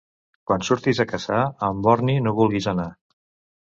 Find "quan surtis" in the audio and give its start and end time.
0.51-1.03